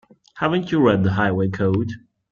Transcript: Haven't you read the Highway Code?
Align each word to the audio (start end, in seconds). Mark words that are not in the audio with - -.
Haven't 0.33 0.71
you 0.71 0.81
read 0.81 1.03
the 1.03 1.11
Highway 1.11 1.49
Code? 1.49 1.91